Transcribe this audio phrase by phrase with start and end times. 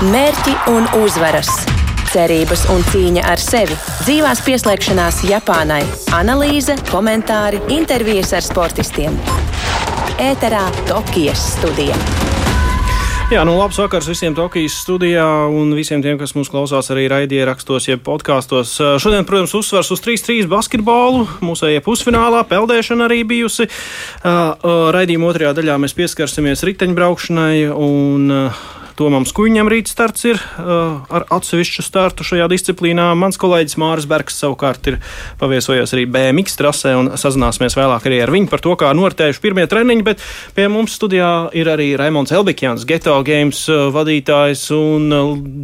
[0.00, 1.48] Mērķi un uzvaras,
[2.08, 3.74] cerības un cīņa ar sevi,
[4.06, 5.82] dzīvās pieslēgšanās Japānai,
[6.16, 9.18] analīze, komentāri, intervijas ar sportistiem.
[10.24, 11.98] Ēterā Tokijas studija.
[13.28, 17.92] Jā, nu labs vakars visiem Tokijas studijā un visiem tiem, kas mūs klausās arī raidierakstos,
[17.92, 18.78] jeb podkāstos.
[19.04, 21.28] Šodien, protams, uzsvars uz 3-3 basketbolu.
[21.44, 23.68] Mūsējie pusfinālā peldēšana arī bijusi.
[24.24, 28.38] Raidījuma otrajā daļā mēs pieskarsimies riteņbraukšanai un
[29.00, 33.06] Tomam Skuņam rīt starts ir uh, ar atsevišķu startu šajā disciplīnā.
[33.16, 34.98] Mans kolēģis Māris Bergs savukārt ir
[35.40, 39.64] paviesojies arī BMX trasē un sazināsimies vēlāk arī ar viņu par to, kā noritējuši pirmie
[39.72, 40.20] treniņi, bet
[40.52, 43.62] pie mums studijā ir arī Raimons Elbikjans, Geto Games
[43.94, 45.08] vadītājs un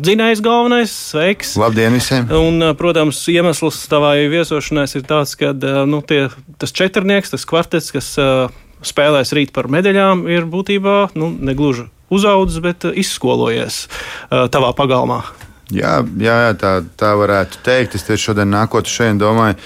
[0.00, 0.94] dzinējs galvenais.
[1.12, 1.58] Sveiks!
[1.60, 2.30] Labdien visiem!
[2.32, 5.52] Un, protams, iemesls tavai viesošanās ir tāds, ka
[5.84, 8.48] nu, tie, tas četrnieks, tas kvartets, kas uh,
[8.80, 15.22] spēlēs rīt par medaļām, ir būtībā nu, negluži uzaudzis, bet uh, izskolojies uh, tavā pagalmā.
[15.74, 17.96] Jā, jā, jā tā, tā varētu teikt.
[17.98, 19.56] Es tieši šodien nākot šeit, domāju,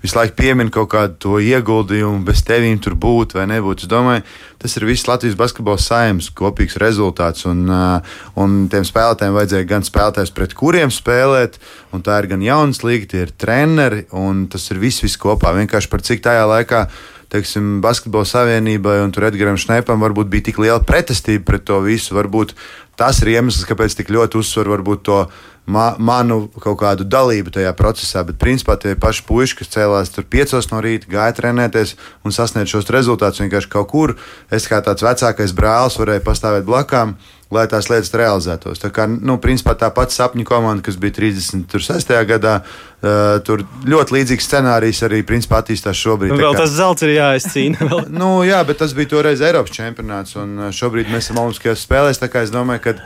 [0.00, 3.84] visu laiku pieminu kaut kādu to ieguldījumu, bez tevīm tur būt vai nebūt.
[3.84, 4.24] Es domāju,
[4.62, 7.44] tas ir viss Latvijas basketbola saimnes kopīgs rezultāts.
[7.50, 11.60] Un, uh, un tiem spēlētājiem vajadzēja gan spēlētājs, pret kuriem spēlēt,
[11.92, 15.52] un tā ir gan jaunas līga, tie ir treneri, un tas ir viss, viss kopā.
[15.60, 16.86] Vienkārši par cik tajā laikā
[17.30, 22.16] teiksim, Basketbola savienībai un Edgars Šnepam varbūt bija tik liela pretestība pret to visu.
[22.16, 22.54] Varbūt
[22.98, 25.22] tas ir iemesls, kāpēc tik ļoti uzsver varbūt to
[25.70, 28.24] ma manu kaut kādu dalību tajā procesā.
[28.26, 31.94] Bet, principā, tie paši puiši, kas cēlās tur piecos no rīta, gāja trenēties
[32.26, 34.16] un sasniegt šos rezultātus vienkārši kaut kur.
[34.50, 37.14] Es kā tāds vecākais brālis varēju pastāvēt blakām
[37.50, 38.78] lai tās lietas realizētos.
[38.82, 42.12] Tā kā, nu, principā tā pati sapņu komanda, kas bija 36.
[42.28, 46.36] gadā, uh, tur ļoti līdzīgs scenārijs arī principā attīstās šobrīd.
[46.36, 47.90] Vēl kā, tas zelts ir jāizcīna.
[48.20, 52.22] nu, jā, bet tas bija toreiz Eiropas čempionāts, un šobrīd mēs esam Olimpiskajās spēlēs.
[52.22, 52.96] Tā kā es domāju, ka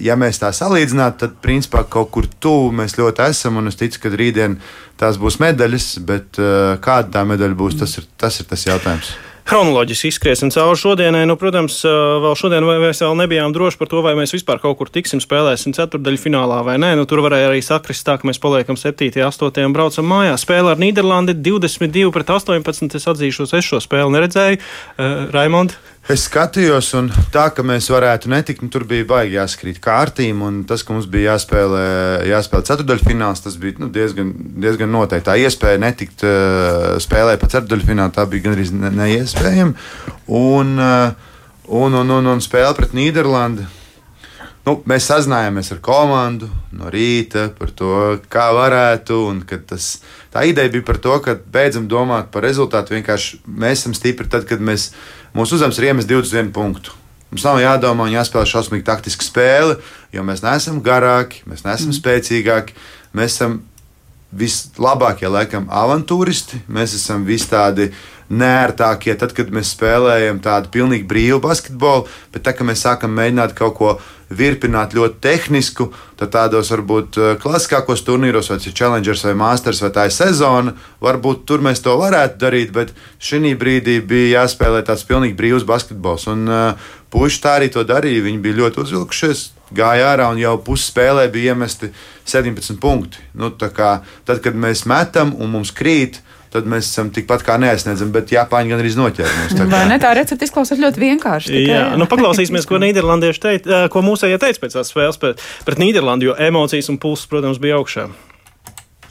[0.00, 3.60] ja mēs tā salīdzinātu, tad principā kaut kur tuvu mēs ļoti esam.
[3.68, 4.58] Es ticu, ka rītdien
[5.00, 9.14] tās būs medaļas, bet uh, kāda tā medaļa būs, tas ir tas, ir tas jautājums.
[9.44, 11.26] Chronoloģiski izskriesim cauri šodienai.
[11.28, 14.88] Nu, protams, vēl šodien mēs vēl nebijām droši par to, vai mēs vispār kaut kur
[14.88, 16.94] tiksim, spēlēsim ceturdaļu finālā vai nē.
[16.96, 19.10] Nu, tur varēja arī sakrist tā, ka mēs paliekam 7.
[19.12, 19.66] un 8.
[19.68, 20.46] un braucam mājās.
[20.46, 22.96] Spēle ar Nīderlandi 22 pret 18.
[22.96, 24.62] Es atzīšos, es šo spēli neredzēju.
[24.96, 25.76] Uh, Raimond?
[26.04, 30.42] Es skatījos, un tā, ka mēs varētu netikt, nu, tur bija baigi jāskrīt kārtīm.
[30.68, 31.84] Tas, ka mums bija jāspēlē,
[32.28, 35.24] jāspēlē ceturdaļfināls, tas bija nu, diezgan, diezgan noteikti.
[35.30, 39.72] Tā iespēja netikt uh, spēlē pa ceturdaļfinālu, tā bija gandrīz ne, neiespējama.
[40.28, 41.32] Un, uh,
[41.72, 43.64] un, un, un, un spēle pret Nīderlandi.
[44.64, 47.96] Nu, mēs sazinājāmies ar komandu no rīta par to,
[48.32, 49.18] kā varētu.
[49.68, 49.90] Tas,
[50.32, 52.96] tā ideja bija par to, ka beidzam domāt par rezultātu.
[52.96, 54.90] Vienkārši mēs esam stipri tad, kad mēs
[55.34, 56.94] Mūsu uzdevums ir iemest 21 punktu.
[57.32, 59.78] Mums nav jādomā un jāspēlē šausmīgi taktiska spēle,
[60.14, 61.96] jo mēs neesam garāki, mēs neesam mm.
[61.98, 62.76] spēcīgāki.
[63.18, 63.56] Mēs esam
[64.34, 66.60] vislabākie, laikam, avantūristi.
[66.70, 67.88] Mēs esam vis tādi
[68.32, 73.56] nērtākie, tad, kad mēs spēlējam tādu pilnīgi brīvu basketbolu, bet tā, kad mēs sākam mēģināt
[73.58, 73.94] kaut ko
[74.34, 79.82] virpināt ļoti tehnisku, tad tādos varbūt eh, klasiskākos turnīros, vai tas ir Challengers vai Masters
[79.84, 80.74] vai tā ir sezona,
[81.04, 86.26] varbūt tur mēs to varētu darīt, bet šī brīdī bija jāspēlē tāds pilnīgi brīvs basketbols.
[86.32, 88.24] Un uh, puiši tā arī to darīja.
[88.26, 89.44] Viņi bija ļoti uzvilkušies,
[89.76, 91.92] gāja ārā un jau pusspēlē bija iemesti
[92.30, 93.22] 17 punkti.
[93.38, 96.20] Nu, kā, tad, kad mēs metam un mums krīt,
[96.54, 99.56] tad mēs esam tikpat kā neaizsniedzami, bet Japāņi gan arī noķēra mums.
[99.58, 101.50] Tā, Vai ne tā recepte izklausās ļoti vienkārši?
[101.50, 101.72] Tikai...
[101.72, 106.30] Jā, nu paklausīsimies, ko Nīderlandieši teica, ko mūsējie teica pēc tās spēles pret, pret Nīderlandi,
[106.30, 108.06] jo emocijas un pulss, protams, bija augšā.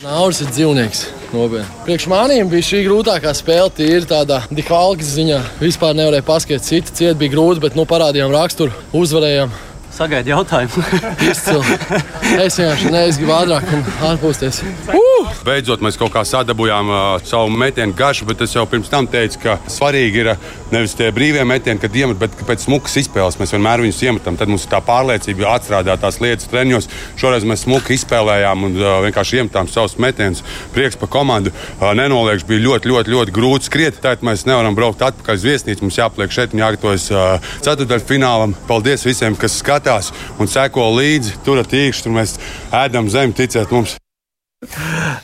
[0.03, 1.03] Naudas ir dzīvnieks.
[1.31, 1.67] Nopietni.
[1.85, 5.37] Priekš maniem bija šī grūtākā spēle, tīri tādā dihvalkas ziņā.
[5.61, 9.53] Vispār nevarēja paskatīt, citi cieti bija grūti, bet nu, parādījām raksturu, uzvarējām.
[9.93, 10.83] Sagaidu jautājumu.
[12.43, 14.63] Es vienkārši neizgribu ātrāk un atpūsties.
[14.89, 15.29] Uh!
[15.45, 19.37] Beidzot, mēs kaut kā sadabūjām uh, savu metienu garšu, bet es jau pirms tam teicu,
[19.43, 20.29] ka svarīgi ir
[20.73, 24.39] nevis tie brīvie metieni, kad iemet, bet pēc smukas izspēles mēs vienmēr viņus iemetam.
[24.39, 26.89] Tad mums ir tā pārliecība atstrādāt tās lietas treniņos.
[27.21, 30.41] Šoreiz mēs smuki izspēlējām un uh, vienkārši iemetām savus metienus.
[30.73, 31.53] Prieks par komandu.
[31.77, 34.01] Uh, nenoliekšu, bija ļoti, ļoti, ļoti grūti skriet.
[34.01, 35.85] Tad mēs nevaram braukt atpakaļ uz viesnīcu.
[35.85, 38.57] Mums jāpliek šeit un jāgatavojas uh, ceturtdaļfinālam.
[38.67, 41.39] Paldies visiem, kas skatās skatās un seko līdzi.
[41.43, 42.37] Tur ir tīkšķi, tur mēs
[42.71, 43.97] ēdam zemi, ticiet mums.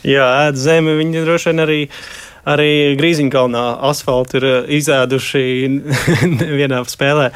[0.04, 1.84] Jā, ēd zemi, viņi droši vien arī.
[2.50, 5.42] Arī Grīziņkalnā asfaltu ir eh, izēduši
[6.60, 7.28] vienā spēlē.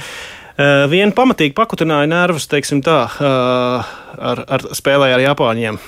[0.54, 5.80] Uh, Viena pamatīgi pakutināja nervus, teiksim tā, uh, ar, ar spēlē ar Japāņiem.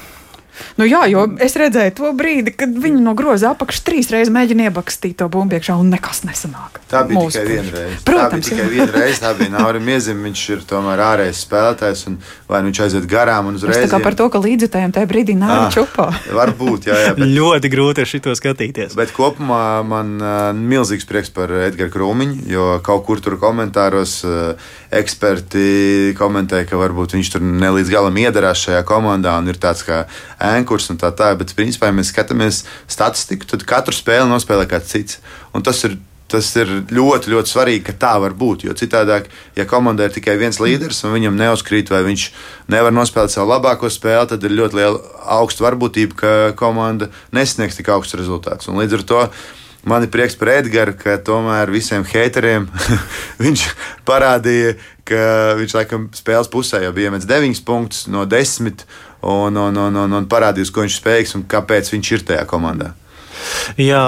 [0.77, 4.69] Nu, jā, jo es redzēju to brīdi, kad viņi no groza apakšas trīs reizes mēģina
[4.69, 6.79] iebakstīt to bumbu iekšā, un nekas nesanāk.
[6.91, 7.99] Tā bija Mūsu tikai viena reize.
[8.07, 9.19] Protams, tā bija tikai viena reize.
[9.25, 12.17] Tā bija Naurim Iezim, viņš ir tomēr ārējais spēlētājs, un
[12.49, 13.83] vai nu viņš aiziet garām un Es uzreiz.
[13.85, 15.71] tā kā par to, ka līdzutējiem tajā brīdī nāra Ah.
[15.71, 16.07] čupā.
[16.35, 17.13] Varbūt, jā, jā.
[17.15, 18.95] Bet, Ļoti grūti ar šito skatīties.
[18.95, 24.53] bet kopumā man uh, milzīgs prieks par Edgars Krūmiņu, jo kaut kur tur komentāros uh,
[24.91, 29.83] eksperti komentēja, ka varbūt viņš tur ne līdz galam iedarās šajā komandā un ir tāds
[29.85, 30.03] kā
[30.53, 31.33] ēnkurs un tā tā.
[31.39, 35.21] Bet, principā, ja mēs skatāmies statistiku, tad katru spēli nospēlē kāds cits.
[35.55, 38.63] Un tas ir Tas ir ļoti, ļoti svarīgi, ka tā var būt.
[38.65, 39.19] Jo citādi,
[39.53, 42.23] ja komandai ir tikai viens līderis un viņam neuzkrīt, vai viņš
[42.73, 45.03] nevar nospēlēt savu labāko spēli, tad ir ļoti liela
[45.37, 48.71] augsta varbūtība, ka komanda nesniegs tik augsts rezultāts.
[48.71, 49.21] Un līdz ar to
[49.85, 52.65] man ir prieks par Edgars, ka tomēr visiem hateriem
[53.45, 53.69] viņš
[54.09, 54.73] parādīja,
[55.05, 55.21] ka
[55.61, 58.81] viņš laikam spēles pusē jau bija iemetis 9 punktus no 10
[59.25, 62.93] un, un, un, un, un parādījis, ko viņš spējīgs un kāpēc viņš ir tajā komandā.
[63.79, 64.01] Jā,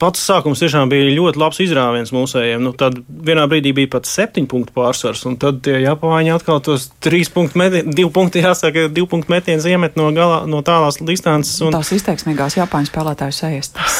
[0.00, 2.62] pats sākums tiešām bija ļoti labs izrāviens mūsējiem.
[2.64, 6.90] Nu, tad vienā brīdī bija pat septiņu punktu pārsvars, un tad tie Japāņi atkal tos
[7.02, 11.56] trīs punktu metienus, divu punktu jāsaka, divu punktu metienus iemet no, galā, no tālās distances.
[11.64, 13.72] Un, Tās izteiksmīgās Japāņu spēlētāju sejas.
[13.76, 13.96] Tas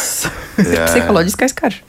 [0.61, 0.87] Jā.
[0.91, 1.82] psiholoģiskais karš.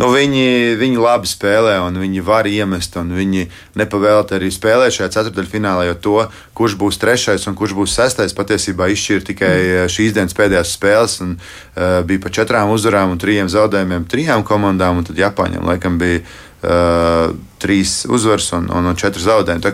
[0.00, 5.10] Nu, viņi, viņi labi spēlē, un viņi var iemest, un viņi nepavēlti arī spēlē šajā
[5.18, 6.14] ceturdaļfinālā, jo to,
[6.56, 9.90] kurš būs trešais un kurš būs sestais, patiesībā izšķīra tikai mm.
[9.92, 11.18] šīs dienas pēdējās spēles.
[11.26, 16.00] Un, uh, bija pa četrām uzvarām un trijiem zaudējumiem trijām komandām, un tad Japāņiem laikam
[16.00, 19.64] bija uh, trīs uzvaras un, un, un četri zaudējumi.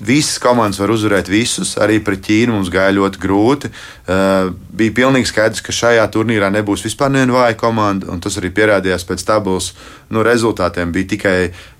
[0.00, 3.70] Visas komandas var uzvarēt visus, arī pret Ķīnu mums gāja ļoti grūti.
[4.08, 8.48] Uh, bija pilnīgi skaidrs, ka šajā turnīrā nebūs vispār neviena vāja komanda, un tas arī
[8.56, 9.72] pierādījās pēc tabulas
[10.08, 10.94] nu, rezultātiem.
[10.94, 11.36] Bija tikai,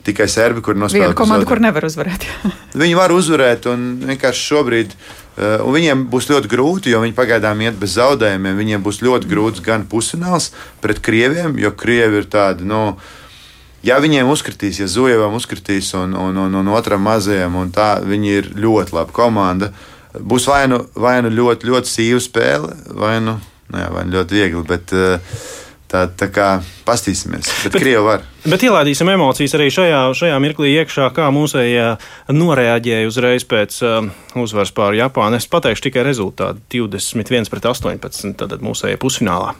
[0.06, 1.16] tikai serbi, kur Viena nospēlēja.
[1.16, 2.28] komanda, kur nevar uzvarēt.
[2.82, 4.94] Viņi var uzvarēt, un vienkārši šobrīd.
[5.40, 8.58] Uh, un viņiem būs ļoti grūti, jo viņi pagaidām iet bez zaudējumiem.
[8.60, 10.50] Viņiem būs ļoti grūts gan pusfināls
[10.84, 12.66] pret krieviem, jo krievi ir tādi.
[12.68, 12.98] Nu,
[13.86, 18.34] Ja viņiem uzkritīs, ja Zujevam uzkritīs un, un, un, un otram mazajam, un tā, viņi
[18.36, 19.70] ir ļoti laba komanda.
[20.12, 23.38] Būs vai nu, vai nu ļoti, ļoti sīva spēle, vai nu,
[23.70, 24.62] nu jā, vai nu ļoti viegli.
[24.68, 25.40] Bet, eh,
[25.90, 26.48] tā, tā kā
[26.84, 27.48] pastīsimies.
[27.48, 28.24] Bet, bet Krievi var.
[28.44, 31.86] Bet ielaidīsim emocijas arī šajā, šajā mirklī iekšā, kā mūsējie
[32.36, 34.10] noreaģēja uzreiz pēc uh,
[34.40, 35.40] uzvaras pār Japānu.
[35.40, 39.54] Es pateikšu tikai rezultātu 21 pret 18, tad mūsējie pusfinālā.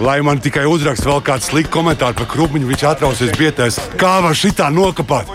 [0.00, 3.76] Lai man tikai uzrakst vēl kāds slikts komentārs par krūmiņu, viņš atrausies bietēs.
[4.00, 5.28] Kā var šitā nokāpt?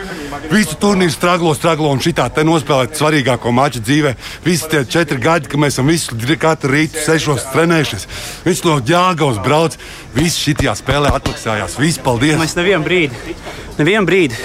[0.50, 4.16] Visu turnīru straglo, straglo un šitā te nospēlēt svarīgāko maču dzīvē.
[4.46, 8.08] Visi tie četri gadi, kad mēs esam visu katru rītu sešos trenējušies.
[8.46, 9.78] Viņš no ģāgaus brauc,
[10.18, 11.78] visi šitajā spēlē atmaksājās.
[11.82, 12.42] Visi paldies!
[12.42, 13.38] Mēs nevienu brīdi,
[13.80, 14.38] nevienu brīdi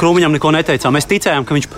[0.00, 0.94] Krūmiņam neko neteicām.
[0.96, 1.68] Mēs ticējām, ka viņš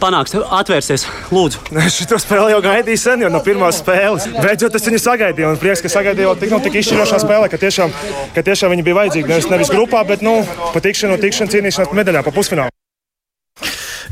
[0.00, 1.06] panāks, atvērsies.
[1.34, 4.28] Lūdzu, šo spēli jau gaidīju sen, jau no pirmās spēles.
[4.38, 5.50] Beidzot, es viņu sagaidīju.
[5.52, 7.92] Un prieks, ka sagaidīju jau tik, nu, tik izšķirošā spēlē, ka tiešām,
[8.36, 9.30] ka tiešām viņi bija vajadzīgi.
[9.34, 10.38] Nevis, nevis grupā, bet nu,
[10.72, 12.83] pa tikšanu, tikšanu cīnīšanās par medaļām, pa pusfinālu.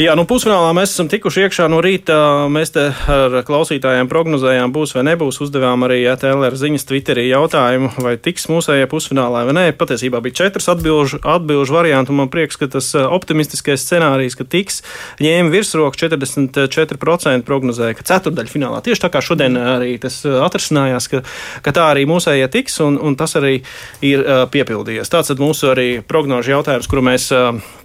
[0.00, 2.14] Jā, nu pusfinālā mēs esam tikuši iekšā no rīta.
[2.48, 5.42] Mēs te ar klausītājiem prognozējām, būs vai nebūs.
[5.44, 9.64] Uzdevām arī ATLR ziņas Twitterī jautājumu, vai tiks mūsējie pusfinālā vai nē.
[9.76, 14.48] Patiesībā bija četras atbilžu, atbilžu varianti, un man prieks, ka tas eh, optimistiskais scenārijs, ka
[14.48, 14.80] tiks,
[15.20, 21.20] ņēma virsroku 44% prognozēja, ka ceturdaļfinālā tieši tā kā šodien arī tas eh, atrasinājās, ka,
[21.68, 23.58] ka tā arī mūsējie tiks, un, un tas arī
[24.00, 25.12] ir uh, piepildījies.
[25.12, 27.28] Tāds ir mūsu arī prognožu jautājums, kuru mēs.
[27.36, 27.81] Uh,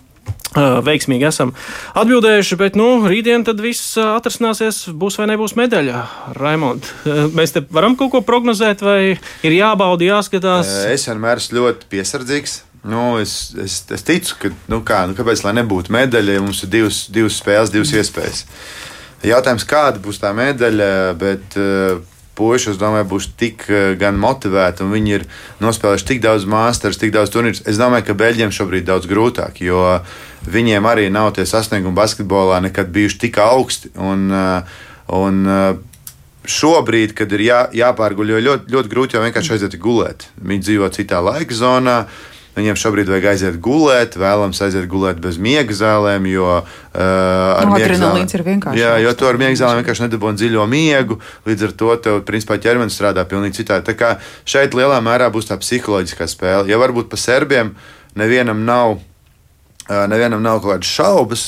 [0.58, 1.54] veiksmīgi esam
[1.98, 6.04] atbildējuši, bet nu, rītdien tad viss atrasināsies, būs vai nebūs medaļa.
[6.38, 6.88] Raimond,
[7.38, 10.72] mēs te varam kaut ko prognozēt, vai ir jābauda, jāskatās.
[10.92, 12.62] Es vienmēr esmu ļoti piesardzīgs.
[12.88, 16.62] Nu, es, es, es ticu, ka nu kā, nu kāpēc lai nebūtu medaļa, ja mums
[16.64, 18.46] ir divas, divas spēles, divas iespējas.
[19.28, 21.98] Jautājums, kāda būs tā medaļa, bet uh,
[22.38, 25.28] puiši, es domāju, būs tik uh, gan motivēti un viņi ir
[25.64, 27.66] nospēlējuši tik daudz mākslinieks, tik daudz turnīrus.
[27.68, 29.84] Es domāju, ka Beļģiem šobrīd ir daudz grūtāk, jo
[30.48, 33.92] viņiem arī nav tie sasniegumi basketbolā nekad bijuši tik augsti.
[33.98, 34.80] Un, uh,
[35.18, 35.98] un, uh,
[36.48, 40.28] šobrīd, kad ir jā, jāpārguļ, jo ļoti, ļoti grūti jau vienkārši aiziet gulēt.
[40.40, 41.98] Viņi dzīvo citā laika zonā.
[42.58, 46.64] Viņiem šobrīd vajag aiziet gulēt, vēlams aiziet gulēt bez miega zālēm, jo uh,
[46.98, 51.20] ar miega adrenalīns ir vienkārši Jā, jo tu ar miega zālēm vienkārši nedabūji dziļo miegu.
[51.46, 53.86] Līdz ar to tev, principā, ķermenis strādā pavisam citādi.
[53.92, 56.66] Tā kā šeit lielā mērā būs tā psiholoģiskā spēle.
[56.72, 57.76] Ja varbūt par serbiem
[58.18, 61.46] nevienam nav, uh, nevienam nav kaut kādas šaubas,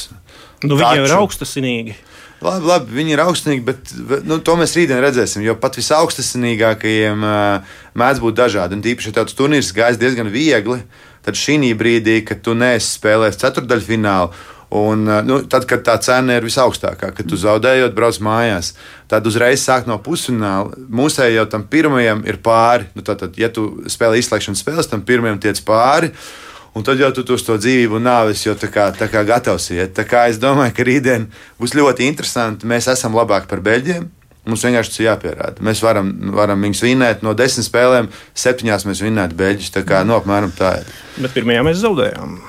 [0.62, 1.98] nu, viņi jau ir augstasinīgi.
[2.40, 3.92] Labi, labi, viņi ir augstsnīgi, bet
[4.28, 5.44] nu, to mēs rītdien redzēsim.
[5.44, 8.78] Jo pat visaugstākajiem uh, mēdz būt dažādi.
[8.78, 10.80] Un tīpaši, ja tāds turnīrs gājas diezgan viegli,
[11.26, 14.32] tad šī brīdī, kad tu nesi spēlējis ceturdaļfinālu,
[14.70, 18.76] Un, nu, tad, kad tā cena ir visaugstākā, kad tu zaudējot, brauc mājās,
[19.10, 20.78] tad uzreiz sāk no pusfināla.
[20.94, 22.86] Mūsēji jau tam pirmajam ir pāri.
[22.94, 26.12] Nu, tātad, ja tu spēlē izslēgšanas spēles, tam pirmajam tiec pāri.
[26.78, 29.72] Un tad jau tu uz to dzīvību un nāvis jau tā kā, tā kā gatavs
[29.74, 29.96] iet.
[29.98, 31.26] Tā kā es domāju, ka rītdien
[31.60, 32.70] būs ļoti interesanti.
[32.70, 34.08] Mēs esam labāki par beļģiem.
[34.50, 35.66] Mums vienkārši tas ir jāpierāda.
[35.66, 38.08] Mēs varam, varam viņus vinēt no desmit spēlēm,
[38.38, 39.74] septiņās mēs vinētu beļģus.
[39.76, 40.96] Tā kā no nu, apmēram tā ir.
[41.20, 42.40] Bet pirmajā mēs zaudējām.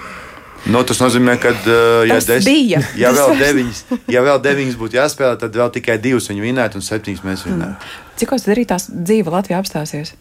[0.69, 2.83] Nu, tas nozīmē, ka, uh, ja, Tas bija.
[3.00, 3.79] ja, vēl deviņas,
[4.12, 7.93] ja vēl deviņas būtu jāspēlē, tad vēl tikai divas viņi vinētu un septiņas mēs vinētu.
[8.21, 10.12] Cik tas arī tās dzīve Latvijā apstāsies?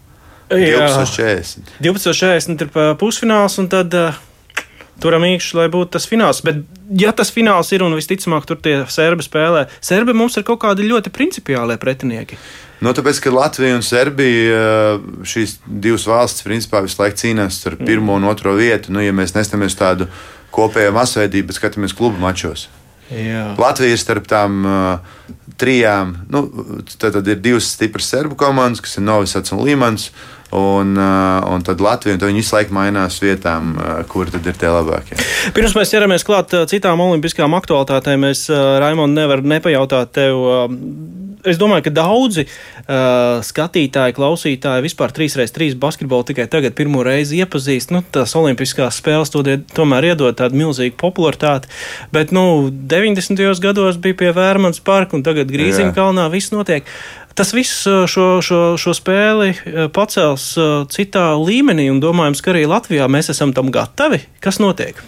[0.50, 1.78] 12.40.
[1.84, 4.18] 12.40 ir pusfināls, un tad uh,
[5.04, 6.42] turam īkšķi, lai būtu tas fināls.
[6.46, 6.64] Bet,
[7.00, 10.88] ja tas fināls ir un visticamāk tur tie serbi spēlē, serbi mums ir kaut kādi
[10.90, 12.40] ļoti principiāli pretinieki.
[12.84, 17.76] Nu, tāpēc, ka Latvija un Serbija uh, šīs divas valstis principā visu laiku cīnās ar
[17.80, 18.94] pirmo un otro vietu.
[18.96, 20.08] Nu, ja mēs nestamies tādu
[20.56, 22.70] kopējo masveidību, bet skatāmies klubu mačos.
[23.10, 23.56] Jā.
[23.58, 26.16] Latvija ir starp tām uh, trijām.
[26.32, 26.46] Nu,
[26.94, 30.08] tad, tad ir divas stipras serbu komandas, kas ir Novisats un Līmans.
[30.08, 30.39] Uh,
[31.56, 35.18] un tad Latvija un viņi visu laiku mainās vietām, uh, kur tad ir tie labākie.
[35.54, 40.40] Pirms mēs ķeramies klāt uh, citām olimpiskām aktualitātēm, es, uh, Raimond, nevaru nepajautāt tev.
[40.40, 47.40] uh, Es domāju, ka daudzi uh, skatītāji, klausītāji vispār 3x3 basketbolu tikai tagad pirmo reizi
[47.40, 47.94] iepazīst.
[47.96, 51.72] Nu, tās olimpiskās spēles to die- tomēr iedod tādu milzīgu popularitāti.
[52.12, 53.40] Bet nu, 90.
[53.64, 56.84] gados bija pie Vērmans parka un tagad Grīziņkalnā viss notiek.
[57.40, 59.54] Tas viss šo, šo, šo spēli
[59.96, 60.50] pacels
[60.92, 64.20] citā līmenī, un domājams, ka arī Latvijā mēs esam tam gatavi.
[64.44, 65.00] Kas notiek?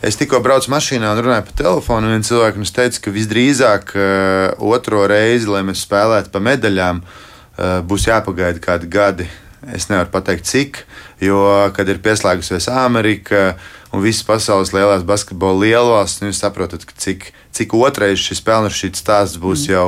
[0.00, 2.12] Es tikko braucu mašīnā un runāju pa telefonu.
[2.12, 8.06] Viens cilvēks teica, ka visdrīzāk uh, otro reizi, lai mēs spēlētu pa medaļām, uh, būs
[8.06, 9.26] jāpagaida kādi gadi.
[9.74, 10.80] Es nevaru pateikt, cik,
[11.20, 11.42] jo,
[11.76, 13.58] kad ir pieslēgusies Amerika
[13.92, 19.42] un visas pasaules lielās basketbola lielvalstis, nu, jūs saprotat, cik, cik otrais šis pelnušķīts stāsts
[19.42, 19.74] būs mm.
[19.74, 19.86] jau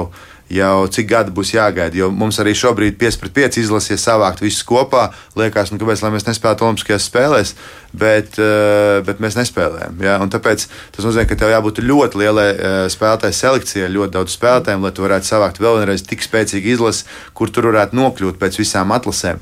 [0.52, 1.96] jau cik gadi būs jāgaida.
[1.96, 5.08] Jo mums arī šobrīd 5 pret 5 izlasies savākt visus kopā.
[5.38, 7.54] Liekas, nu, kāpēc mēs nespēlētu Olimpiskajās spēlēs,
[7.96, 9.98] bet, uh, bet mēs nespēlējam.
[10.04, 10.18] Ja?
[10.22, 14.84] Un tāpēc tas nozīmē, ka tev jābūt ļoti lielai uh, spēlētāju selekcijai, ļoti daudz spēlētājiem,
[14.84, 17.06] lai tu varētu savākt vēl vienreiz tik spēcīgu izlasi,
[17.36, 19.40] kur tur varētu nokļūt pēc visām atlasēm.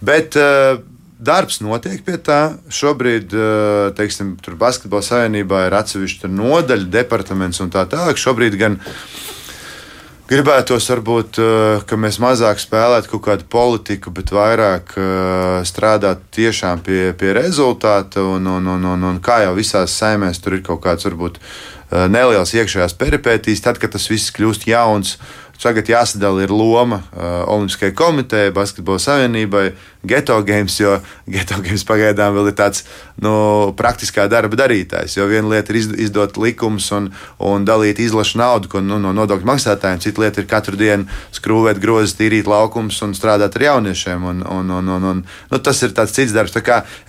[0.00, 0.80] Bet, uh,
[1.20, 2.54] Darbs notiek pie tā.
[2.72, 3.34] Šobrīd,
[3.92, 8.16] teiksim, tur basketbola savienībā ir atsevišķa nodaļa, departaments un tā tālāk.
[8.16, 8.78] Šobrīd gan
[10.30, 16.84] Gribētos, varbūt, eh, ka mēs mazāk spēlētu kaut kādu politiku, bet vairāk eh, strādāt tiešām
[16.86, 18.22] pie, pie rezultāta.
[18.22, 22.06] Un, un, un, un, un kā jau visās saimēs, tur ir kaut kāds varbūt eh,
[22.06, 25.16] neliels iekšējās peripētīs, tad, kad tas viss kļūst jauns.
[25.60, 29.66] Tagad jāsadala ir loma Olimpiskajai komitejai, Basketbola savienībai,
[30.02, 30.98] geto games, jo
[31.34, 32.84] geto games pagaidām vēl ir tāds
[33.20, 35.16] nu, praktiskā darba darītājs.
[35.18, 39.48] Jo viena lieta ir izdot likumus un, un dalīt izlašu naudu ko, nu, no nodokļu
[39.50, 44.24] maksātājiem, cita lieta ir katru dienu skrūvēt grozes, tīrīt laukumus un strādāt ar jauniešiem.
[44.30, 46.56] Un, un, un, un, un, nu, tas ir tāds cits darbs.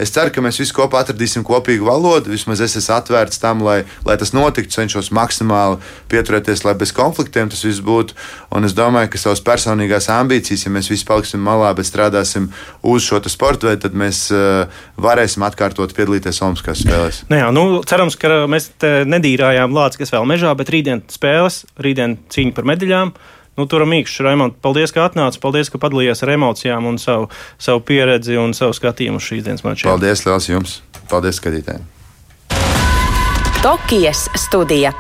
[0.02, 2.32] Es ceru, ka mēs visi kopā atradīsim kopīgu valodu.
[2.34, 4.72] Vismaz es esmu atvērts tam, lai, lai tas notiktu.
[4.72, 5.80] Cenšos maksimāli
[6.12, 8.16] pieturēties, lai bez konfliktiem tas viss būtu.
[8.56, 12.50] Un es domāju, ka savas personīgās ambīcijas, ja mēs visi paliksim malā, bet strādāsim
[12.82, 17.22] uz šo sporta veidu, tad mēs uh, varēsim atkārtot piedalīties Olimpiskās spēlēs.
[17.30, 22.18] Nu jā, nu, cerams, ka mēs nedīrājām lācis, kas vēl mežā, bet rītdien spēles, rītdien
[22.34, 23.14] cīņa par medaļām.
[23.60, 27.28] Nu, tur mīkšķis, Raimond, paldies, ka atnāci, paldies, ka padalījies ar emocijām un savu,
[27.62, 29.92] savu pieredzi un savu skatījumu uz šīs dienas mačiem.
[29.92, 30.80] Paldies, liels jums!
[31.12, 31.84] Paldies, skatītājiem!
[33.62, 34.96] Tokijas studija.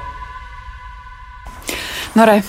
[2.12, 2.41] Nu, re,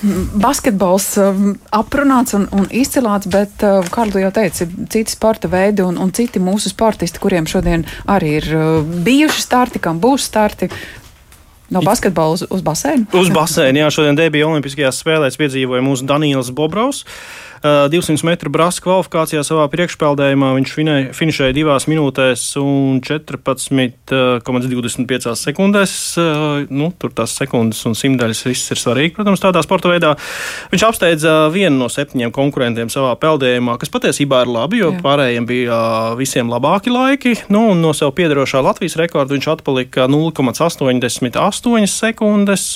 [0.42, 5.84] basketbols um, aprunāts un, un izcilāts, bet, uh, kā jau teicu, ir citi sporta veidi
[5.86, 10.70] un, un citi mūsu sportisti, kuriem šodien arī ir uh, bijuši starti, kam būs starti.
[11.72, 13.06] No basketbola uz, uz basēnu?
[13.16, 17.06] Uz basēnu, jā, šodien debija Olimpiskajās spēlēs piedzīvoja mūsu Daniels Bobrovs.
[17.62, 20.72] 200 metru brāzta kvalifikācijā savā priekšpeldējumā viņš
[21.14, 25.92] finišēja 2 minūtēs un 14,25 sekundēs.
[26.74, 30.10] Nu, tur tās sekundes un simtdaļas viss ir svarīgi, protams, tādā sporta veidā.
[30.72, 34.98] Viņš apsteidza vienu no septiņiem konkurentiem savā peldējumā, kas patiesībā ir labi, jo Jā.
[35.04, 35.78] pārējiem bija
[36.18, 37.46] visiem labāki laiki.
[37.52, 42.66] Nu, no sev piedarošā Latvijas rekorda viņš atpalika 0,88 sekundes,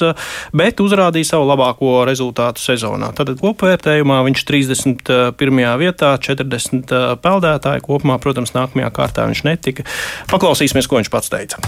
[0.54, 3.10] bet uzrādīja savu labāko rezultātu sezonā.
[3.18, 4.75] Tad kopvērtējumā viņš 30.
[4.84, 5.64] 21.
[5.80, 9.86] vietā, 40 peldētāji kopumā, protams, nākamajā kārtā viņš netika.
[10.32, 11.62] Paklausīsimies, ko viņš pats teica.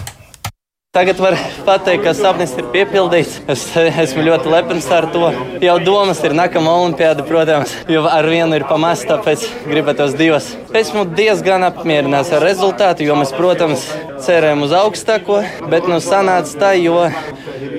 [0.97, 1.35] Tagad var
[1.67, 3.35] pateikt, ka sapnis ir piepildīts.
[3.53, 5.29] Es esmu ļoti lepns ar to.
[5.61, 10.49] Jau domas ir nākamā olimpiāda, protams, jo ar vienu ir pamest, tāpēc gribētos divas.
[10.73, 13.85] Esmu diezgan apmierināts ar rezultātu, jo mēs, protams,
[14.25, 17.05] cerējām uz augstāko, bet nu sanāca tā, jo,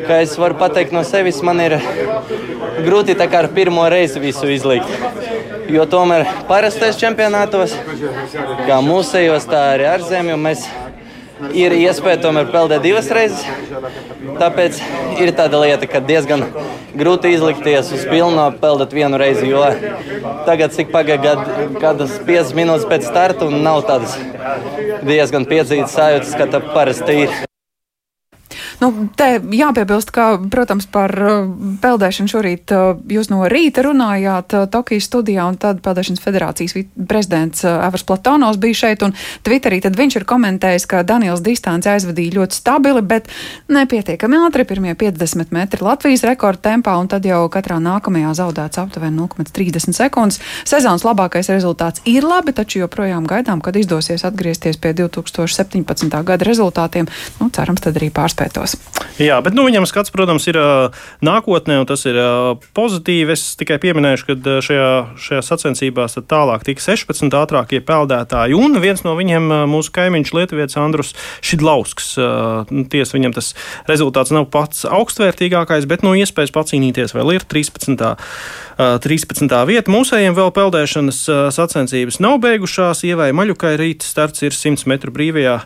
[0.05, 1.79] kā es varu pateikt no sevis, man ir
[2.83, 4.89] grūti tā kā ar pirmo reizi visu izlikt.
[5.69, 7.75] Jo tomēr parastais čempionātos,
[8.65, 10.65] kā mūsejos, tā arī ārzemju, mēs
[11.55, 13.45] ir iespēja tomēr peldēt divas reizes.
[14.39, 14.79] Tāpēc
[15.24, 16.45] ir tāda lieta, ka diezgan
[17.00, 19.48] grūti izlikties uz pilno peldēt vienu reizi.
[19.51, 19.67] Jo
[20.48, 21.38] tagad, cik pagāja
[21.79, 24.17] kādas 5 minūtes pēc starta, un nav tādas
[25.05, 27.49] diezgan piedzītas sajūtas, kā tā parasti ir.
[28.79, 31.48] Nu, te jāpiebilst, ka, protams, par uh,
[31.83, 36.77] peldēšanu šorīt uh, jūs no rīta runājāt uh, Tokijas studijā, un tad Peldēšanas federācijas
[37.09, 39.12] prezidents Evers Platonovs bija šeit, un
[39.43, 43.27] Twitterī tad viņš ir komentējis, ka Daniels distanci aizvadīja ļoti stabili, bet
[43.67, 49.19] nepietiekami ātri, pirmie 50 metri Latvijas rekorda tempā, un tad jau katrā nākamajā zaudēts aptuveni
[49.19, 50.39] 0,30 sekundes.
[50.63, 56.15] Sezonas labākais rezultāts ir labi, taču joprojām gaidām, kad izdosies atgriezties pie 2017.
[56.24, 57.12] gada rezultātiem.
[57.43, 58.99] Nu, cerams, tad arī pārspētos skatos.
[59.19, 60.55] Jā, bet nu, viņam skats, protams, ir
[61.25, 62.15] nākotnē, un tas ir
[62.77, 63.35] pozitīvi.
[63.35, 69.17] Es tikai pieminēšu, ka šajā, šajā sacensībās tālāk tika 16 ātrākie peldētāji, un viens no
[69.19, 71.11] viņiem mūsu kaimiņš Lietuvietis Andrus
[71.43, 72.13] Šidlausks.
[72.71, 73.51] Nu, Tiesa, viņam tas
[73.91, 78.15] rezultāts nav pats augstvērtīgākais, bet no nu, iespējas pacīnīties vēl ir 13.
[78.79, 79.51] 13.
[79.67, 79.91] vieta.
[79.91, 81.17] Mūsējiem vēl peldēšanas
[81.51, 83.01] sacensības nav beigušās.
[83.09, 85.57] Ievai Maļukai rīt starts ir 100 metru brīvajā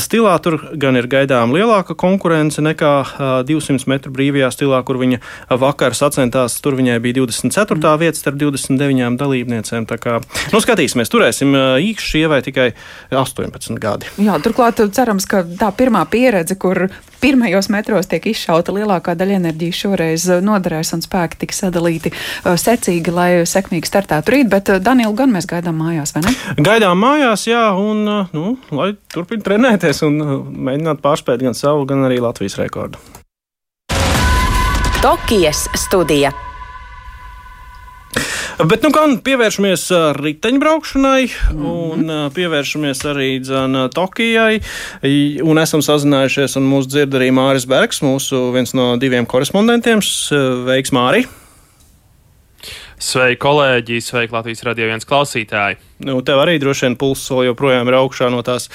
[0.00, 0.32] stilā.
[0.40, 2.94] Tur gan ir gaidām lielāka konkurence nekā
[3.44, 5.20] 200 metru brīvajā stilā, kur viņa
[5.60, 6.56] vakar sacentās.
[6.64, 7.76] Tur viņai bija 24.
[7.76, 8.00] Mm.
[8.00, 9.84] vieta starp 29 dalībniecēm.
[9.90, 10.18] Tā kā,
[10.54, 11.52] nu, skatīsimies, turēsim
[11.84, 12.70] īkšķi Ievai tikai
[13.12, 14.08] 18 gadi.
[14.24, 16.86] Jā, turklāt cerams, ka tā pirmā pieredze, kur
[17.24, 22.12] pirmajos metros tiek izšauta lielākā daļa enerģijas, šoreiz noderēs un spēki tiks sadalīti
[22.60, 26.34] secīgi, lai sekmīgi startētu rīt, bet Danielu gan mēs gaidām mājās, vai ne?
[26.68, 28.04] Gaidām mājās, jā, un,
[28.36, 30.20] nu, lai turpin trenēties un
[30.68, 33.00] mēģināt pārspēt gan savu, gan arī Latvijas rekordu.
[35.00, 36.32] Tokijas studija.
[38.54, 41.22] Bet nu gan pievēršamies riteņbraukšanai
[41.58, 44.60] un pievēršamies arī dzēna Tokijai.
[45.42, 50.02] Un esam sazinājušies, un mūsu dzird arī Māris Bergs, mūsu viens no diviem korespondentiem.
[50.06, 51.24] Sveiks, Māri!
[53.02, 53.98] Sveiki, kolēģi!
[54.06, 55.80] Sveiki, Latvijas radio viens klausītāji!
[56.06, 58.70] Nu, tev arī droši vien pulss joprojām ir augšā no tās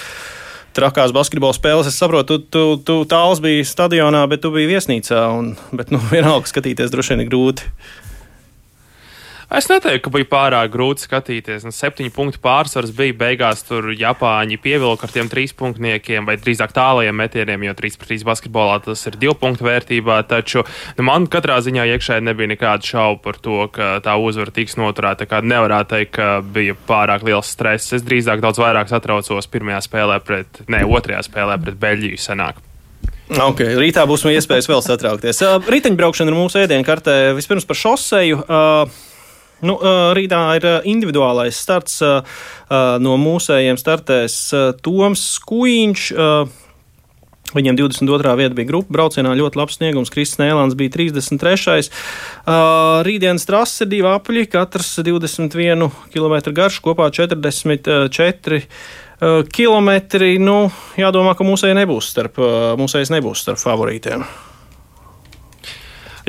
[0.75, 1.87] trakās basketbola spēles.
[1.87, 5.23] Es saprotu, tu, tu, tu tāls biji stadionā, bet tu biji viesnīcā.
[5.39, 7.71] Un, bet, nu, vienalga skatīties droši vien ir grūti.
[9.49, 11.63] Es neteiktu, ka bija pārāk grūti skatīties.
[11.65, 13.63] Nu, septiņu punktu pārsvars bija beigās.
[13.65, 18.27] Tur Japāņi pievilka ar tiem trīs punktniekiem, vai drīzāk tālajiem metieniem, jo 3 pret 3
[18.29, 20.19] basketbolā tas ir divu punktu vērtībā.
[20.29, 20.61] Taču
[20.99, 25.25] nu, man katrā ziņā iekšēji nebija nekādu šaubu par to, ka tā uzvara tiks noturēta.
[25.41, 27.97] Nevarētu teikt, ka bija pārāk liels stress.
[27.97, 32.61] Es drīzāk daudz vairāk satraucos pirmajā spēlē pret, ne otrajā spēlē pret Beļģiju senāk.
[33.29, 35.41] Okay, rītā būs iespējas vēl satraukties.
[35.69, 37.21] Riteņbraukšana ir mūsu ēdienkartē.
[37.37, 38.41] Vispirms par šoseju.
[38.45, 38.99] Uh,
[39.65, 39.75] Nu,
[40.15, 41.99] rītā ir individuālais starts.
[42.69, 44.39] No mūsējiem startēs
[44.85, 46.09] Toms Kuīņš.
[47.49, 48.33] Viņam 22.
[48.37, 50.11] vieta bija grupa braucienā, ļoti labs sniegums.
[50.13, 51.89] Kristis Nēlāns bija 33.
[51.89, 59.89] Uh, rītdienas trase ir divi apļi, katrs 21 km garš, kopā 44 uh, km.
[60.45, 60.59] Nu,
[60.99, 62.37] jādomā, ka mūsēji nebūs starp,
[62.79, 64.27] mūsējs nebūs starp favorītiem.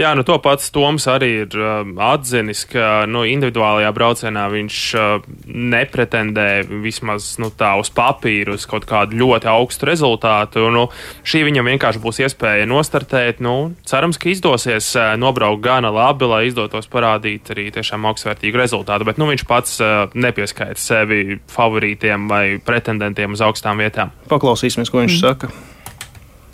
[0.00, 5.26] Jā, nu to pats Toms arī ir uh, atzinis, ka nu, individuālajā braucienā viņš uh,
[5.44, 6.46] nepretendē
[6.80, 10.64] vismaz nu, tā uz papīra uz kaut kādu ļoti augstu rezultātu.
[10.72, 10.86] Nu,
[11.20, 13.42] šī viņam vienkārši būs iespēja nostartēt.
[13.44, 19.04] Nu, cerams, ka izdosies uh, nobraukt gana labi, lai izdotos parādīt arī tiešām augstsvērtīgu rezultātu.
[19.10, 24.16] Bet nu, viņš pats uh, nepieskaita sevi favorītiem vai pretendentiem uz augstām vietām.
[24.32, 25.20] Paklausīsimies, ko viņš mm.
[25.26, 25.52] saka.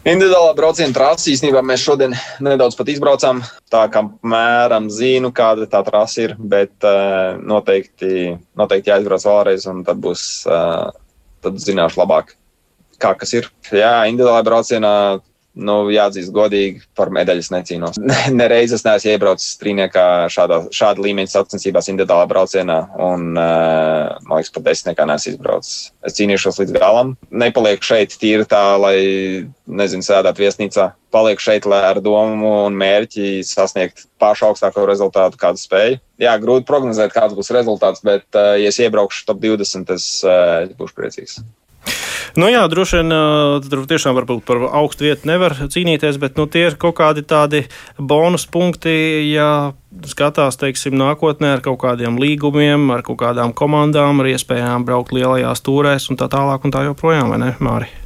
[0.07, 2.13] Individuālā brauciena trasi īstenībā mēs šodien
[2.47, 3.41] nedaudz pat izbraucām.
[3.75, 9.81] Tā kā mēram zinu, kāda tā trasa ir, bet uh, noteikti, noteikti jāizbrauc vēlreiz, un
[9.89, 10.95] tad būs, uh,
[11.43, 12.37] tad zināšu labāk,
[13.03, 13.51] kā kas ir.
[13.75, 14.93] Jā, individuālā braucienā
[15.57, 17.99] nu, jāatzīst godīgi, par medaļas necīnos.
[18.41, 24.53] Nereiz es neesmu iebraucis strīniekā šādā, šāda līmeņa sacensībās individuālā braucienā, un, uh, man liekas,
[24.55, 25.79] pat desmitniekā neesmu izbraucis.
[26.07, 27.17] Es cīnīšos līdz galam.
[27.31, 28.97] Nepalieku šeit tīri tā, lai,
[29.67, 30.91] nezinu, sēdētu viesnīcā.
[31.15, 36.01] Palieku šeit, ar domu un mērķi sasniegt pašu augstāko rezultātu, kādu spēju.
[36.21, 40.77] Jā, grūti prognozēt, kāds būs rezultāts, bet, uh, ja es iebraukšu top 20, es, es
[40.77, 41.41] būšu priecīgs.
[42.39, 43.15] Nu jā, droši vien
[43.67, 47.65] tur tiešām varbūt par augstu vietu nevar cīnīties, bet nu, tie ir kaut kādi tādi
[47.99, 48.97] bonus punkti,
[49.31, 49.73] ja
[50.07, 55.65] skatās, teiksim, nākotnē ar kaut kādiem līgumiem, ar kaut kādām komandām, ar iespējām braukt lielajās
[55.67, 58.06] tūrēs un tā tālāk un tā joprojām, vai ne, Mārija?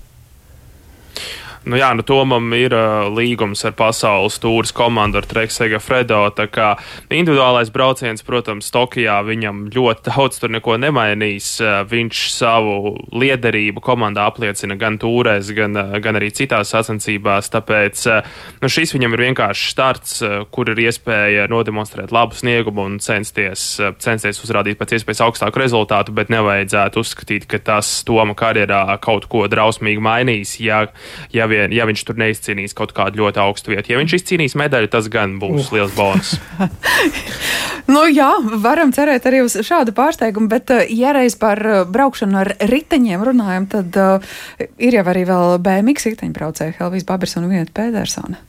[1.61, 6.23] Nu, jā, nu, Tomam ir uh, līgums ar pasaules tūris komandu, ar Treksega Fredo.
[6.33, 6.71] Tā kā
[7.13, 11.51] individuālais brauciens, protams, Tokijā viņam ļoti daudz tur neko nemainīs.
[11.61, 17.53] Uh, viņš savu liederību komandā apliecina gan tūrēs, gan, uh, gan arī citās sacensībās.
[17.53, 18.33] Tāpēc uh,
[18.65, 23.67] nu, šis viņam ir vienkārši starts, uh, kur ir iespēja nodemonstrēt labu sniegumu un censties,
[23.85, 29.29] uh, censties uzrādīt pēc iespējas augstāku rezultātu, bet nevajadzētu uzskatīt, ka tas Toma karjerā kaut
[29.29, 30.57] ko drausmīgi mainīs.
[30.65, 30.87] Ja,
[31.37, 33.93] ja vien, ja viņš tur neizcīnīs kaut kādu ļoti augstu vietu.
[33.93, 36.35] Ja viņš izcīnīs medaļu, tas gan būs liels bonus.
[37.95, 38.31] nu, jā,
[38.63, 43.27] varam cerēt arī uz šādu pārsteigumu, bet, uh, ja reiz par uh, braukšanu ar riteņiem
[43.31, 44.37] runājam, tad uh,
[44.79, 48.41] ir jau arī vēl BMX riteņbraucēji Helvijas Babers un Vieta Pētersona.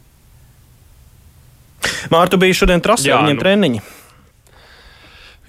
[2.13, 3.41] Mārtu bija šodien trasē, viņiem nu.
[3.41, 3.83] treniņi.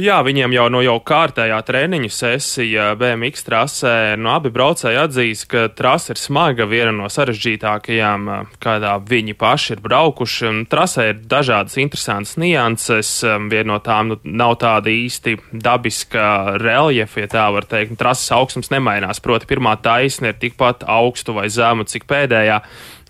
[0.00, 3.96] Jā, viņiem jau no jau kārtējā treniņu sesija BMX trasē.
[4.16, 8.30] Nu, abi braucēji atzīst, ka trase ir smaga, viena no sarežģītākajām,
[8.62, 10.54] kādā viņi paši ir braukuši.
[10.72, 13.10] Trasē ir dažādas interesantas nianses.
[13.52, 17.98] Viena no tām nu, nav tāda īsti dabiska reljefa, ja tā var teikt.
[18.00, 19.20] Trases augstums nemainās.
[19.20, 22.62] Proti, pirmā taisna ir tikpat augstu vai zemu, cik pēdējā.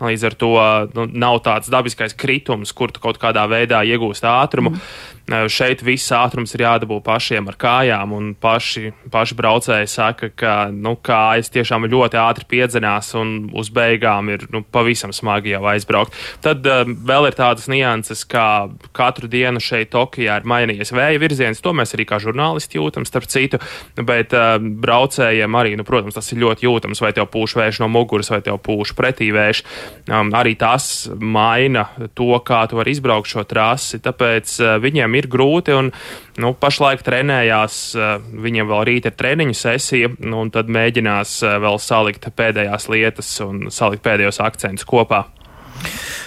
[0.02, 0.52] Līdz ar to
[0.96, 4.74] nu, nav tāds dabiskais kritums, kur tu kaut kādā veidā iegūst ātrumu.
[4.74, 5.20] Mm.
[5.30, 10.96] Šeit viss ātrums ir jādabū pašiem ar kājām, un paši, paši braucēji saka, ka nu,
[10.98, 16.16] kājas tiešām ļoti ātri piedzenās, un uz beigām ir nu, pavisam smagi jau aizbraukt.
[16.44, 21.62] Tad uh, vēl ir tādas nianses, kā katru dienu šeit Tokijā ir mainījies vēja virziens.
[21.62, 23.62] To mēs arī kā žurnālisti jūtam, starp citu,
[24.02, 27.90] bet uh, braucējiem arī, nu, protams, tas ir ļoti jūtams, vai tev pūš vējš no
[27.92, 29.62] muguras, vai tev pūš pretī vējš.
[30.10, 31.86] Um, arī tas maina
[32.18, 35.76] to, kā tu vari izbraukt šo trasi, tāpēc uh, viņiem viņiem ir grūti.
[35.76, 35.92] Un,
[36.40, 41.58] nu, pašlaik trenējās, eh, viņiem vēl rīt ir treniņu sesija, nu, un tad mēģinās eh,
[41.60, 45.26] vēl salikt pēdējās lietas un salikt pēdējos akcentus kopā.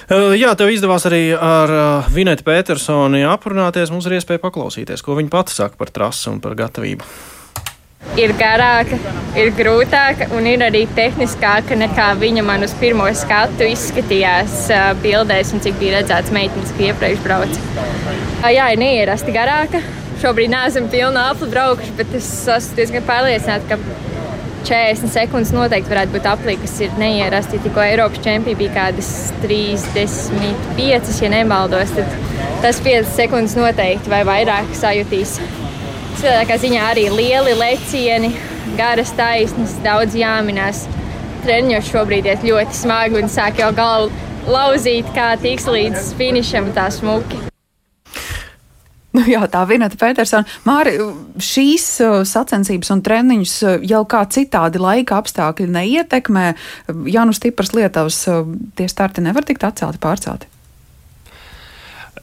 [0.10, 3.92] Eh, jā, tev izdevās arī ar Vinetu Petersoni aprunāties.
[3.92, 7.34] Mums ir iespēja paklausīties, ko viņa pati saka par trasi un par gatavību
[8.20, 9.00] ir garāka,
[9.40, 14.70] ir grūtāka un ir arī tehniskāka nekā viņa man uz pirmo skatu izskatījās
[15.04, 18.25] bildēs un cik bija redzēts meitenes, ka iepriekš brauca.
[18.46, 19.80] Jā, ir neierasti garāka.
[20.22, 23.80] Šobrīd neesam pilnā apli braukuši, bet es esmu diezgan pārliecināta, ka
[24.66, 27.60] 40 sekundes noteikti varētu būt aplī, kas ir neierasti.
[27.64, 29.10] Tikko Eiropas čempioni bija kādas
[29.44, 32.14] 35, ja nemaldos, tad
[32.64, 35.40] tas 5 sekundes noteikti vai vairāk sajutīs.
[36.22, 38.32] Cilvēkā ziņā arī lieli lecieni,
[38.78, 40.86] garas taisnes, daudz jāminās.
[41.46, 44.14] Treniņš šobrīd iet ļoti smagi un sāk jau galvu
[44.50, 47.55] lauzīt, kā tiks līdz finišam tā smuki.
[49.16, 50.48] Nu, jā, tā Vineta Petersona.
[50.68, 50.98] Māri,
[51.42, 56.48] šīs uh, sacensības un treniņus uh, jau kā citādi laika apstākļi neietekmē.
[57.12, 58.44] Ja nu stipras lietavas, uh,
[58.76, 60.52] tie starti nevar tikt atcelti, pārcelti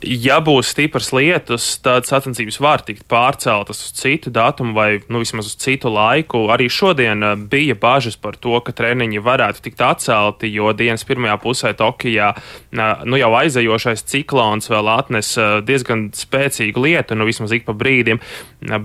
[0.07, 5.51] ja būs stipras lietus, tad sacensības var tikt pārceltas uz citu datumu vai nu, vismaz
[5.51, 6.47] uz citu laiku.
[6.53, 11.39] Arī šodien eh, bija bažas par to, ka treniņi varētu tikt atcelti, jo dienas pirmajā
[11.43, 17.55] pusē Tokijā eh, nu, jau aizejošais ciklons vēl atnes eh, diezgan spēcīgu lietu, nu vismaz
[17.55, 18.21] ik pa brīdim,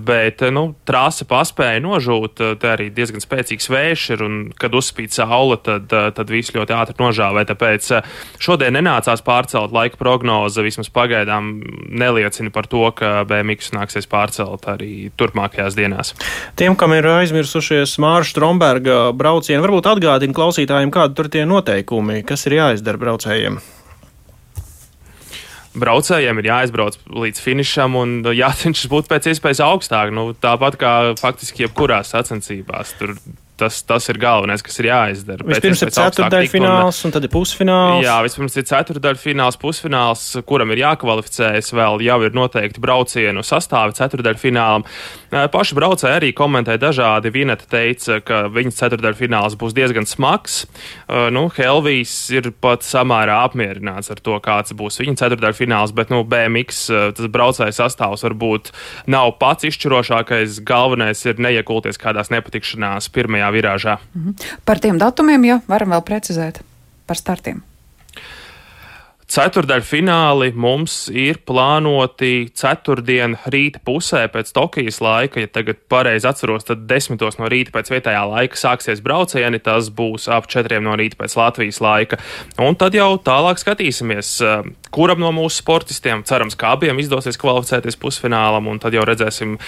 [0.06, 5.58] bet nu, trāsa paspēja nožūt, te arī diezgan spēcīgs vējš ir, un kad uzspīd saule,
[5.62, 7.44] tad, tad viss ļoti ātri nožāvē.
[7.48, 7.90] Tāpēc
[8.42, 11.54] šodien nenācās pārcelt laika prognoze vismaz pagaidām pagaidām
[11.88, 16.12] neliecina par to, ka BMX nāksies pārcelt arī turpmākajās dienās.
[16.60, 22.46] Tiem, kam ir aizmirsušies Mārša Stromberga braucieni, varbūt atgādina klausītājiem, kādi tur tie noteikumi, kas
[22.48, 23.60] ir jāizdara braucējiem
[25.78, 30.10] braucējiem ir jāizbrauc līdz finišam un jācenšas būt pēc iespējas augstāk.
[30.10, 32.96] Nu, tāpat kā faktiski jebkurās sacensībās.
[32.98, 33.14] Tur
[33.58, 35.46] tas, tas ir galvenais, kas ir jāizdara.
[35.48, 38.02] Vispirms ir ceturdaļa fināls, un tad ir pusfināls.
[38.06, 41.72] Jā, vispirms ir ceturdaļa fināls, pusfināls, kuram ir jākvalificējas.
[41.78, 44.86] Vēl jau ir noteikti braucienu sastāvi ceturdaļa finālam.
[45.28, 47.32] Paši braucēji arī komentēja dažādi.
[47.34, 50.62] Vineta teica, ka viņas ceturdaļa fināls būs diezgan smags.
[51.34, 56.22] Nu, Helvijs ir pat samērā apmierināts ar to, kāds būs viņa ceturdaļa fināls, bet nu,
[56.28, 56.86] BMX
[57.18, 58.72] tas braucēju sastāvs varbūt
[59.10, 60.62] nav pats izšķirošākais.
[60.68, 63.98] Galvenais ir neiekulties kādās nepatikšanās pirmajā pirmajā virāžā.
[64.14, 64.30] Mhm.
[64.64, 66.60] Par tiem datumiem, ja varam vēl precizēt
[67.06, 67.62] par startiem.
[69.28, 75.42] Ceturdaļfināli mums ir plānoti ceturtdien rīta pusē pēc Tokijas laika.
[75.42, 79.60] Ja tagad pareizi atceros, tad desmitos no rīta pēc vietējā laika sāksies braucieni.
[79.60, 82.16] Tas būs ap četriem no rīta pēc Latvijas laika.
[82.64, 88.00] Un tad jau tālāk skatīsimies, eh, kuram no mūsu sportistiem, cerams, ka abiem izdosies kvalificēties
[88.00, 89.58] pusfinālam, un tad jau redzēsim,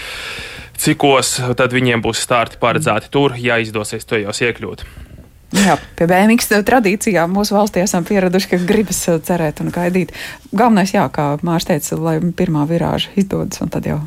[0.73, 5.10] cikos tad viņiem būs starti paredzēti tur, ja izdosies to jau iekļūt.
[5.51, 10.13] Jā, pie BMX tradīcijām mūsu valstī esam pieraduši, ka gribas uh, cerēt un gaidīt.
[10.55, 13.99] Galvenais, jā, kā Mārcis teica, lai pirmā virāža izdodas un tad jau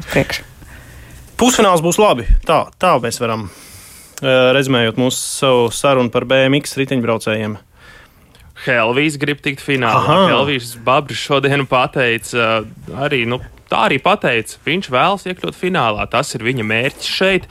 [0.00, 0.46] uz priekšu.
[1.38, 2.26] Pusfināls būs labi.
[2.46, 7.56] Tā, tā mēs varam uh, rezumējot mūsu sarunu par BMX riteņbraucējiem.
[8.66, 10.26] Helvijas grib tikt finālā.
[10.34, 13.38] Helvijas Babris šodien pateica, uh, arī, nu,
[13.70, 16.10] tā arī pateica, viņš vēlas iekļūt finālā.
[16.10, 17.46] Tas ir viņa mērķis šeit.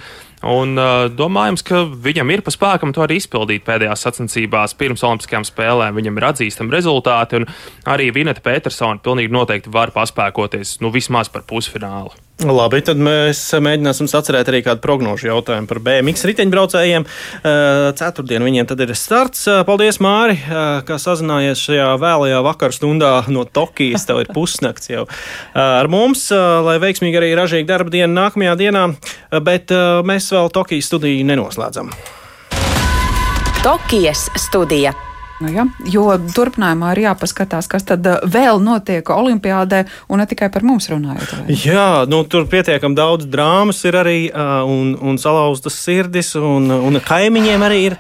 [0.47, 5.47] Un uh, domājams, ka viņam ir pa spēkam to arī izpildīt pēdējās sacensībās pirms Olimpiskajām
[5.47, 5.97] spēlēm.
[5.99, 7.49] Viņam ir atzīstami rezultāti, un
[7.91, 12.15] arī Vineta Petersona pilnīgi noteikti var paspēkoties nu, vismaz par pusfinālu.
[12.39, 17.03] Labi, tad mēs mēģināsim atcerēt arī kādu prognožu jautājumu par BMX riteņbraucējiem.
[17.99, 19.43] Ceturtdien viņiem tad ir starts.
[19.67, 20.37] Paldies, Māri,
[20.87, 24.07] ka sazinājies šajā vēlajā vakar stundā no Tokijas.
[24.07, 25.03] Tev ir pusnakts jau
[25.51, 28.85] ar mums, lai veiksmīgi arī ražīga darba diena nākamajā dienā,
[29.43, 29.75] bet
[30.07, 31.91] mēs vēl Tokijas studiju nenoslēdzam.
[33.67, 34.95] Tokijas studija.
[35.39, 40.49] Nu, ja, jo turpinājumā ir jāpaskatās, kas tad uh, vēl notiek Olimpijādē, un ne tikai
[40.51, 41.31] par mums runājot.
[41.37, 41.55] Vai?
[41.63, 44.17] Jā, nu, tur pietiekami daudz drāmas ir arī,
[44.67, 47.97] un, un salauztas sirdis, un, un kaimiņiem arī ir,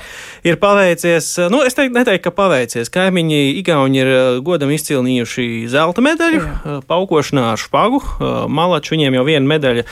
[0.47, 1.31] ir paveicies.
[1.53, 2.91] Nu, es teiktu, neteiktu, ka paveicies.
[2.91, 4.11] Kaimiņi Igauni ir
[4.45, 6.43] godam izcīnījuši zelta medaļu,
[6.89, 8.01] paukošanā ar špagu.
[8.51, 9.87] Malači viņiem jau viena medaļa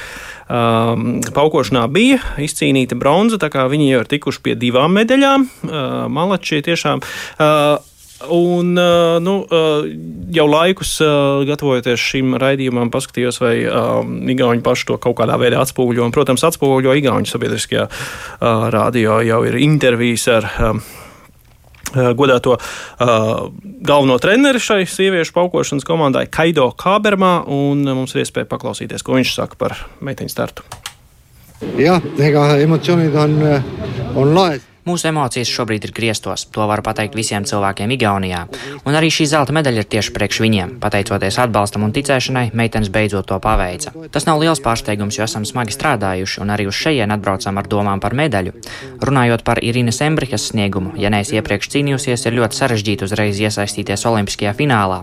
[0.47, 5.45] Um, paukošanā bija izcīnīta bronza, tā kā viņi jau ir tikuši pie divām medaļām.
[5.67, 7.03] Uh, Malači tiešām.
[7.37, 7.77] Uh,
[8.17, 9.85] Un, uh, nu, uh,
[10.33, 15.61] jau laikus uh, gatavojoties šim raidījumam, paskatījos, vai um, Igauni paši to kaut kādā veidā
[15.61, 16.07] atspoguļo.
[16.07, 17.85] Un, protams, atspoguļo Igauni sabiedriskajā
[18.73, 20.49] radio jau ir intervijas ar
[21.87, 23.47] Eh, godēto uh,
[23.79, 29.31] galveno treneri šai sieviešu paukošanas komandai Kaido Kābermā, un mums ir iespēja paklausīties, ko viņš
[29.37, 30.67] saka par meiteņu startu.
[31.79, 33.39] Jā, emocjonid on,
[34.19, 34.65] on laes.
[34.87, 38.45] Mūsu emocijas šobrīd ir griestos, to varu pateikt visiem cilvēkiem Igaunijā.
[38.87, 40.69] Un arī šī zelta medaļa ir tieši priekš viņiem.
[40.79, 43.91] Pateicoties atbalstam un ticēšanai, meitenes beidzot to paveica.
[44.13, 47.99] Tas nav liels pārsteigums, jo esam smagi strādājuši un arī uz šejien atbraucam ar domām
[47.99, 48.55] par medaļu.
[49.03, 54.55] Runājot par Irīnas Embrikas sniegumu, ja neesi iepriekš cīnījusies, ir ļoti sarežģīti uzreiz iesaistīties Olimpiskajā
[54.55, 55.01] finālā.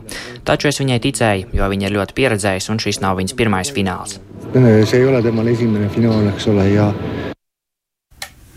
[0.49, 4.17] Taču es viņai ticēju, jo viņa ir ļoti pieredzējusi un šis nav viņas pirmais fināls.
[4.55, 6.89] see ei ole temal esimene finaal, eks ole, ja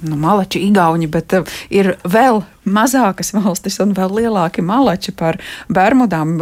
[0.06, 5.40] nu, malači, igauņi, bet uh, ir vēl mazākas valstis un vēl lielāki malači par
[5.74, 6.36] Bermudām.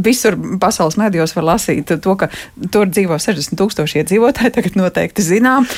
[0.00, 2.30] Visur pasaules medijos var lasīt to, ka
[2.72, 5.68] tur dzīvo 60 tūkstoši iedzīvotāji, tagad noteikti zinām.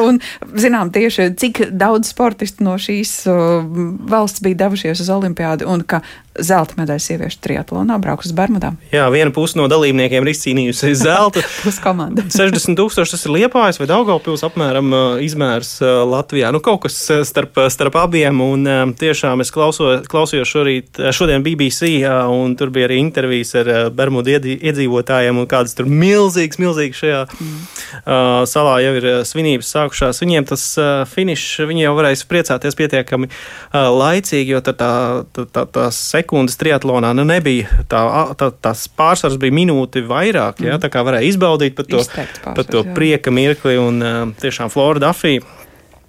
[0.00, 0.22] Un
[0.58, 6.02] zinām tieši, cik daudz sportistu no šīs valsts bija devušies uz olimpiādu un ka
[6.38, 8.76] zelta medaļu sieviešu triatlonā brauks uz Bermudām.
[8.92, 11.42] Jā, viena puse no dalībniekiem ir izcīnījusi zelta.
[11.64, 12.22] Puskomanda.
[12.38, 16.52] 60 tūkstoši tas ir liepājs vai Daugavpils apmēram izmērs Latvijā.
[16.54, 21.90] Nu, kaut kas starp, starp abiem un tie tiešām es klauso, klausījos šorīt, šodien BBC,
[22.32, 27.58] un tur bija arī intervijas ar Bermudu iedzīvotājiem, un kādas tur milzīgas, milzīgas šajā mm.
[27.98, 30.22] uh, salā jau ir svinības sākušās.
[30.24, 34.92] Viņiem tas uh, finišs, viņi jau varēs priecāties pietiekami uh, laicīgi, jo tā, tā,
[35.38, 38.02] tā, tā sekundes triatlonā nu, nebija, tā,
[38.38, 40.72] tā, tās pārsvars bija minūti vairāk, mm.
[40.72, 42.04] ja, tā kā varēja izbaudīt pat to,
[42.44, 45.57] pat to prieka mirkli, un uh, tiešām Florida Dafija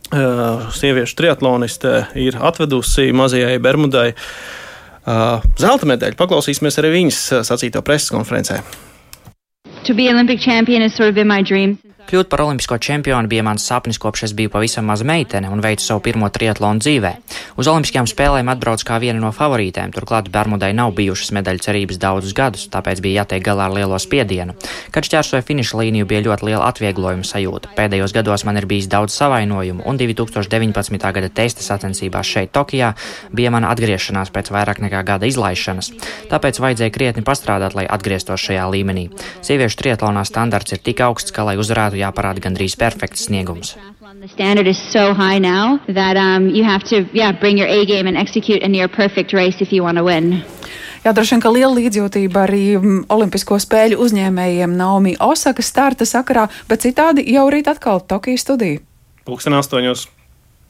[0.10, 4.08] sieviešu triatloniste ir atvedusi mazajai Bermudai
[5.60, 6.18] zelta medaļu.
[6.18, 8.62] Paklausīsimies arī viņas sacīto preses konferencē.
[9.88, 11.78] To be Olympic champion has sort of been my dream.
[12.10, 15.84] Kļūt par olimpisko čempionu bija mans sapnis, kopš es biju pavisam maza meitene un veicu
[15.86, 17.12] savu pirmo triatlonu dzīvē.
[17.62, 22.34] Uz olimpiskajām spēlēm atbrauc kā viena no favorītēm, turklāt Bermudai nav bijušas medaļu cerības daudzus
[22.34, 24.56] gadus, tāpēc bija jātiek galā ar lielo spiedienu.
[24.90, 27.76] Kad šķērsoju finiša līniju, bija ļoti liela atvieglojuma sajūta.
[27.78, 31.14] Pēdējos gados man ir bijis daudz savainojumu, un 2019.
[31.14, 32.96] gada testa sacensībās šeit, Tokijā,
[33.30, 35.94] bija mana atgriešanās pēc vairāk nekā gada izlaišanas.
[36.34, 39.12] Tāpēc vajadzēja krietni pastrādāt, lai atgrieztos šajā līmenī.
[39.46, 43.76] Sieviešu triatlonā standarts ir tik augsts, ka, lai uzvarētu jāparāda gandrīz perfekts sniegums.
[44.74, 45.14] So
[45.88, 46.50] that um,
[46.90, 47.32] to yeah.
[51.00, 56.50] Jā, droši vien, ka liela līdzjūtība arī mm, Olimpisko spēļu uzņēmējiem Naomi Osaka starta sakarā,
[56.68, 58.84] bet citādi jau rīt atkal Tokijas studija.
[59.24, 60.19] Pūksteni astoņos.